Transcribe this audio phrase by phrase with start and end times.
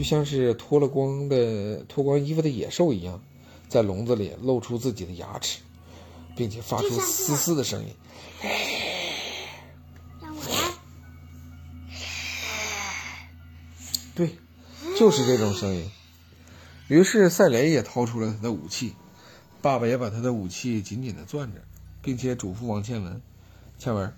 [0.00, 3.22] 就像是脱了光的脱光衣服的野兽一样，
[3.68, 5.60] 在笼子里露出自己的牙齿，
[6.34, 7.94] 并且发出嘶嘶的声音。
[10.22, 10.72] 让我来。
[14.14, 14.38] 对，
[14.98, 15.90] 就是这种声音。
[16.88, 18.94] 于是赛雷也掏出了他的武器，
[19.60, 21.60] 爸爸也把他的武器紧紧的攥着，
[22.00, 23.20] 并且嘱咐王倩文
[23.78, 24.16] ：“倩文，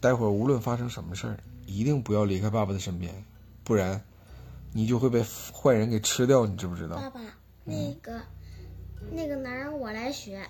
[0.00, 3.24] 待会儿无论发生什么事儿，一定不要离开爸爸的身边，
[3.62, 4.02] 不然
[4.72, 7.20] 你就会被坏人给吃掉，你知不知道？”爸爸，
[7.64, 8.20] 那个、
[9.12, 10.48] 那个男人我来学。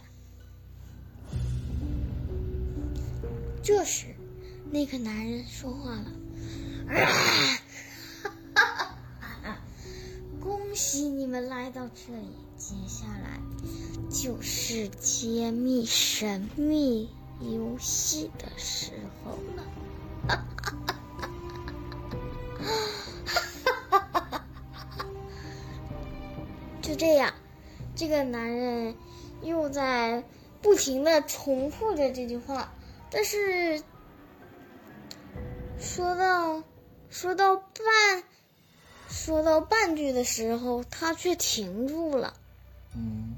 [3.62, 4.06] 这时，
[4.70, 6.06] 那个男人说话了
[10.40, 13.38] ：“恭喜你们来到这里，接下来
[14.10, 18.92] 就是揭秘神秘游戏的时
[19.24, 19.64] 候了。”
[27.00, 27.32] 这样，
[27.96, 28.94] 这个男人
[29.42, 30.22] 又在
[30.60, 32.74] 不停的重复着这句话，
[33.10, 33.82] 但是
[35.78, 36.62] 说到
[37.08, 38.22] 说到半
[39.08, 42.34] 说到半句的时候，他却停住了。
[42.94, 43.34] 嗯，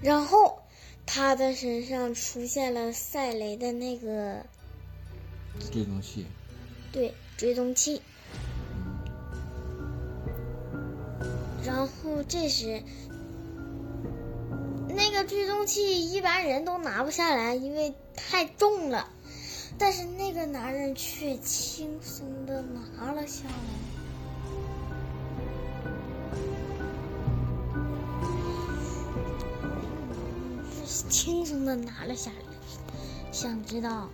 [0.00, 0.62] 然后
[1.04, 4.46] 他的身上出现了赛雷的那个
[5.70, 6.24] 追踪器。
[6.90, 8.00] 对追踪器。
[11.64, 12.82] 然后这时，
[14.88, 19.08] 那个追踪器一般人都拿不下来，因为太重了。
[19.78, 23.54] 但是那个男人却轻松的拿了下来。
[31.08, 32.36] 轻松的拿了下来。
[33.32, 34.10] 想知道，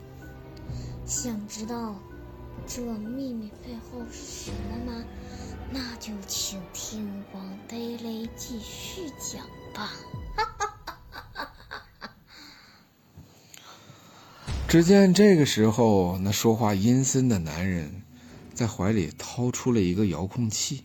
[1.04, 1.96] 想知道
[2.66, 5.04] 这秘密背后是什么吗？
[5.70, 6.62] 那就请
[8.38, 9.44] 继续讲
[9.74, 9.90] 吧。
[14.68, 18.02] 只见这个时候，那说话阴森的男人
[18.54, 20.84] 在怀里掏出了一个遥控器，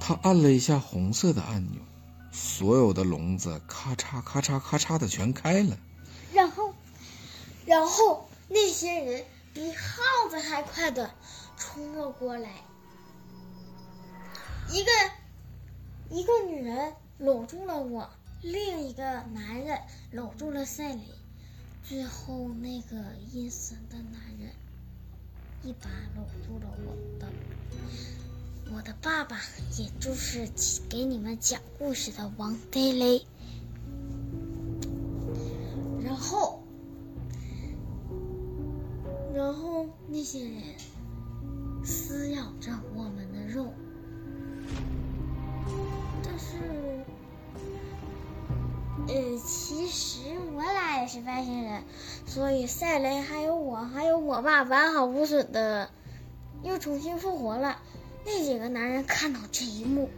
[0.00, 1.82] 他按了一下红色的按钮，
[2.32, 5.76] 所有的笼子咔嚓咔嚓咔嚓的全开了。
[6.32, 6.72] 然后，
[7.66, 11.10] 然后那些人比耗子还快的
[11.56, 12.48] 冲了过来。
[14.70, 14.90] 一个
[16.10, 18.08] 一个女人搂住了我，
[18.42, 19.02] 另一个
[19.34, 19.78] 男人
[20.10, 21.02] 搂住了赛雷，
[21.84, 22.96] 最后那个
[23.32, 24.52] 阴森的男人
[25.62, 27.28] 一把搂住了我的
[28.74, 29.38] 我的爸爸，
[29.78, 30.48] 也就是
[30.88, 33.22] 给你们讲故事的王呆雷。
[36.02, 36.62] 然后，
[39.34, 40.62] 然后那些人
[52.28, 55.90] 所以赛雷还有我还有我爸完好无损的
[56.62, 57.80] 又重新复活了。
[58.24, 60.10] 那几个男人看到这一幕，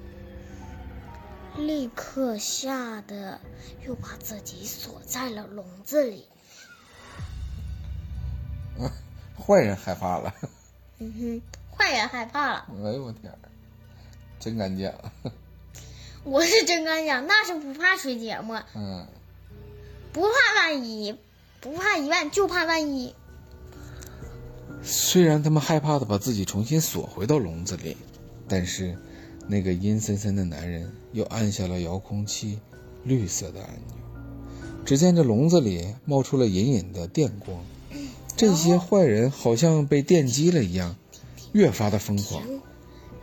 [1.57, 3.41] 立刻吓得
[3.87, 6.27] 又把自己锁在了笼子里。
[9.39, 10.35] 坏人害怕了。
[10.99, 11.43] 嗯哼，
[11.77, 12.67] 坏人害怕了。
[12.85, 13.33] 哎呦我天，
[14.41, 14.93] 真敢讲。
[16.25, 18.61] 我是真敢讲，那是不怕水节目。
[18.75, 19.07] 嗯。
[20.13, 21.17] 不怕万一，
[21.61, 23.15] 不怕一万，就怕万一。
[24.83, 27.97] 虽然他们害怕的把自己重新锁回到笼子里，
[28.49, 28.97] 但是
[29.47, 32.59] 那个阴森森的男人又按下了遥控器
[33.05, 33.97] 绿色的按钮。
[34.87, 37.63] 只见这笼子里冒出了隐隐的电光，
[38.37, 40.97] 这些坏人好像被电击了一样，
[41.53, 42.43] 越发的疯狂。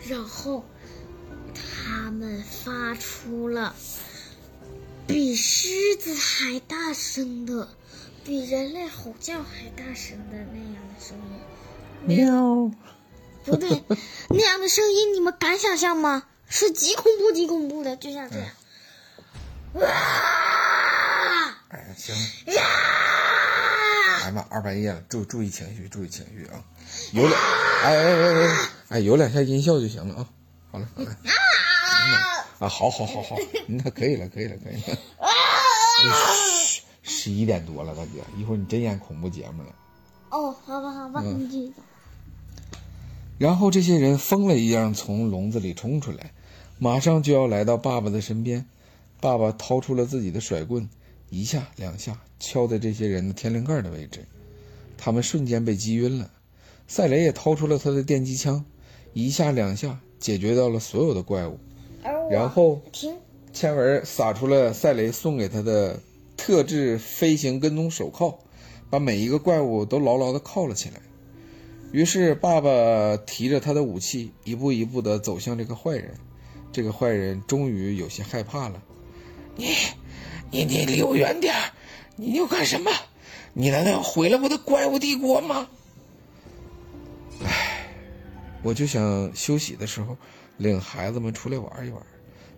[0.08, 0.64] 然后
[1.56, 3.76] 他们发出了
[5.08, 5.68] 比狮
[6.00, 7.70] 子还大声的。
[8.28, 11.40] 比人类吼叫还大声的那样的声音，
[12.26, 12.70] 喵！
[13.46, 13.82] 不对，
[14.28, 16.24] 那样的声音你们敢想象吗？
[16.50, 18.50] 是极恐怖、极恐怖的，就像这样。
[19.76, 19.88] 哇！
[21.70, 22.14] 哎，行。
[22.54, 22.62] 呀！
[24.26, 26.62] 哎妈，二半夜了，注注意情绪，注意情绪啊！
[27.14, 27.42] 有两，
[27.84, 30.28] 哎哎哎哎，哎，有两下音效就行了啊！
[30.70, 31.10] 好了好了。
[32.60, 32.68] 啊！
[32.68, 33.38] 好好好好，
[33.68, 34.98] 那可以了，可以了，可以了。
[36.02, 36.57] 嘘。
[37.28, 39.76] 十一点多了，大姐，一会儿你真演恐怖节目了。
[40.30, 41.74] 哦，好吧，好吧，嗯、你继续。
[43.38, 46.32] 然后这些人疯了一样从笼子里冲出来，
[46.80, 48.66] 马上就要来到爸爸的身边。
[49.20, 50.88] 爸爸掏出了自己的甩棍，
[51.30, 54.24] 一下两下敲在这些人的天灵盖的位置，
[54.98, 56.32] 他们瞬间被击晕了。
[56.88, 58.64] 赛雷也掏出了他的电击枪，
[59.12, 61.60] 一下两下解决掉了所有的怪物。
[62.32, 63.16] 然后停，
[63.52, 66.00] 千文撒出了赛雷送给他的
[66.48, 68.40] 特制飞行跟踪手铐，
[68.90, 71.02] 把每一个怪物都牢牢地铐了起来。
[71.92, 76.14] 于是，爸爸提着他的武器，一步一步地走向这个坏人。
[76.72, 78.82] 这个坏人终于有些害怕了。
[79.58, 79.76] 你，
[80.50, 81.54] 你，你离我远点！
[82.16, 82.90] 你要干什么？
[83.52, 85.68] 你难道要毁了我的怪物帝国吗？
[87.44, 87.90] 唉，
[88.64, 90.16] 我就想休息的时候
[90.56, 92.02] 领孩子们出来玩一玩，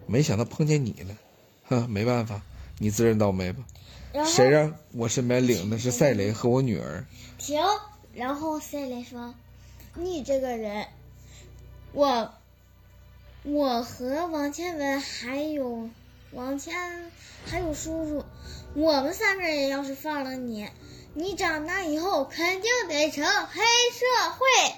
[0.06, 1.18] 没想到碰见你了，
[1.63, 2.44] 哼，没办法，
[2.79, 3.63] 你自认倒霉吧。
[4.25, 7.05] 谁让我身边领的是赛雷和我女儿？
[7.37, 7.61] 停。
[8.11, 9.35] 然后赛雷说
[9.93, 10.87] ：“你这个人，
[11.93, 12.33] 我，
[13.43, 15.89] 我和王倩文还有
[16.31, 16.73] 王倩
[17.45, 18.25] 还有叔叔，
[18.73, 20.67] 我们三个人要是放了你，
[21.13, 24.73] 你长大以后肯定得成黑社会。”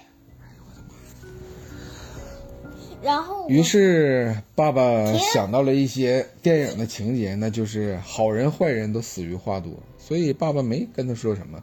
[3.03, 11.61] 然后于是爸爸想到了一些电影的情节，那就是好人坏人都死于话多，所以爸爸没跟他说什么，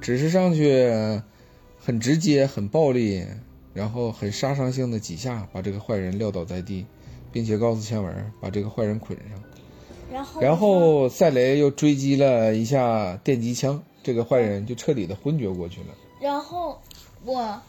[0.00, 0.90] 只是上去
[1.78, 3.24] 很直接、很暴力，
[3.72, 6.84] 然后很杀伤性的几下把这个坏人撂倒在地，
[7.30, 9.42] 并且告诉千文把这个坏人捆上。
[10.12, 15.86] 然后然后赛雷又追击了一下电击枪，这个坏人就彻底的昏厥过去了。
[16.20, 16.80] 然后
[17.24, 17.62] 我，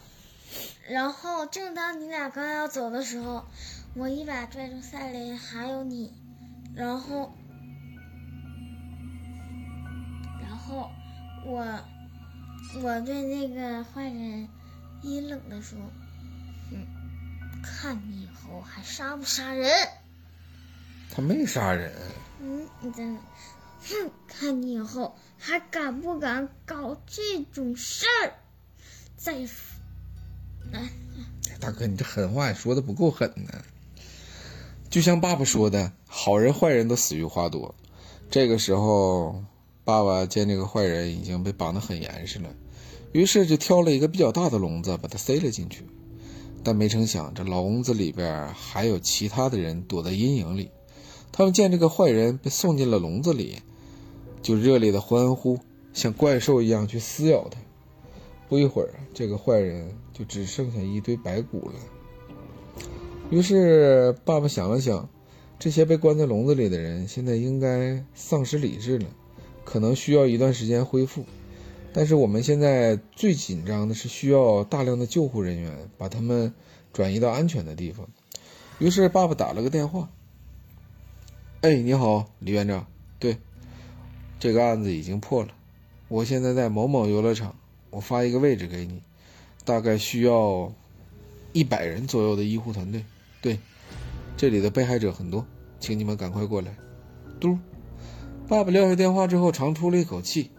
[0.88, 3.46] 然后正当你俩刚要走的时候，
[3.94, 6.12] 我一把拽住赛琳，还有你，
[6.74, 7.32] 然后，
[10.40, 10.90] 然后
[11.46, 11.62] 我，
[12.82, 14.48] 我对那个坏人
[15.02, 15.78] 阴冷的说
[16.72, 16.86] ：“嗯，
[17.62, 19.70] 看你以后还杀不杀人？
[21.14, 21.92] 他没杀人，
[22.40, 23.18] 嗯，你在哪？
[23.88, 28.34] 哼，看你以后还敢不敢搞这种事儿？
[29.16, 29.48] 再，哎。”
[31.62, 33.62] 大哥，你这狠话也说的不够狠呢。
[34.90, 37.72] 就像爸爸说的，好人坏人都死于话多。
[38.28, 39.44] 这个时候，
[39.84, 42.48] 爸爸见这个坏人已经被绑得很严实了，
[43.12, 45.86] 于是就挑了一个比较大的笼子，把他塞了进去。
[46.64, 50.68] 但没成想，这笼子里边还有其他的人躲在阴影里。
[51.30, 53.62] 他们见这个坏人被送进了笼子里，
[54.42, 55.60] 就热烈的欢呼，
[55.94, 57.60] 像怪兽一样去撕咬他。
[58.48, 61.74] 不一会儿，这个坏人就只剩下一堆白骨了。
[63.28, 65.08] 于是爸爸想了想，
[65.58, 69.08] 这些被关在笼子里的人现在应该丧失理智了，
[69.64, 71.24] 可能需要一段时间恢复。
[71.92, 76.54] 但是我们现在最紧张的是需要大量的救护人员把他们
[76.92, 78.08] 转移到安全的地方。
[78.78, 80.08] 于是爸爸打了个电话
[81.62, 82.86] ：“哎，你好，李院长。
[83.18, 83.38] 对，
[84.38, 85.48] 这个案子已经破了，
[86.06, 87.56] 我现在在某某游乐场。”
[87.92, 89.02] 我发一个位置给你，
[89.64, 90.72] 大概需要
[91.52, 93.04] 一百人左右的医护团队。
[93.40, 93.58] 对，
[94.36, 95.46] 这里的被害者很多，
[95.80, 96.76] 请你们赶快过来。
[97.40, 97.58] 嘟，
[98.48, 100.50] 爸爸撂下电话之后，长出了一口气。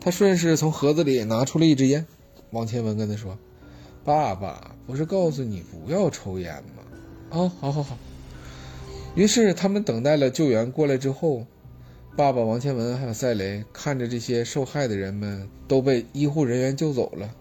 [0.00, 2.06] 他顺势从盒子里拿出了一支烟。
[2.50, 3.38] 王千文跟他说
[4.04, 6.82] ：“爸爸不是告诉你不要抽烟吗？”
[7.30, 7.96] 啊，好好好。
[9.14, 11.46] 于是他们等待了救援过来之后。
[12.14, 17.34] 爸爸王千文还有赛雷看着这些受害的人们都被医护人员救走了，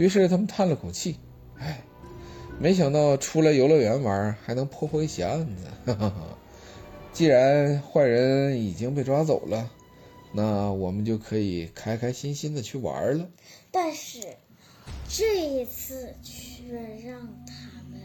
[0.00, 1.16] 于是他们叹了口气
[1.60, 1.78] ：“哎，
[2.58, 5.64] 没想到出来游乐园玩还能破获一起案子。
[5.84, 6.38] 哈哈哈，
[7.12, 9.70] 既然坏人已经被抓走了，
[10.32, 13.28] 那我们就可以开开心心的去玩了。
[13.70, 14.20] 但是
[15.06, 16.72] 这一次却
[17.04, 17.54] 让他
[17.90, 18.00] 们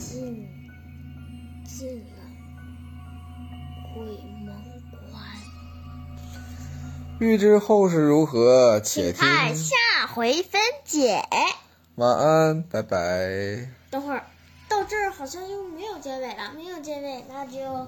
[0.00, 0.44] 进
[1.64, 2.16] 进了
[3.94, 4.04] 鬼
[4.44, 4.52] 门。
[7.18, 9.22] 欲知后事如何，且听
[9.54, 9.74] 下
[10.16, 11.22] 回分解。
[11.96, 13.68] 晚安，拜拜。
[13.90, 14.24] 等会儿，
[14.66, 17.86] 到这儿好像又没有结尾了，没有结尾，那就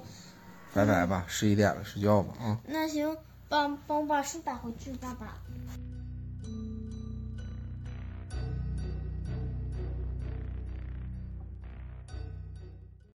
[0.74, 2.58] 拜拜吧，十一点了，睡觉吧啊。
[2.66, 3.16] 那行，
[3.48, 5.38] 帮帮我把书打回去，爸爸。